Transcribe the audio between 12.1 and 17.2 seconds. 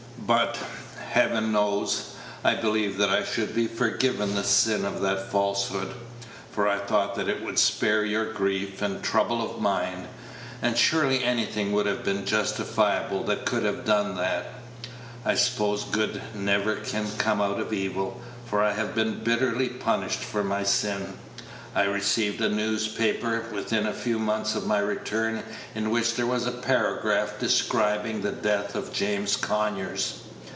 justifiable that could have done that. I suppose good never can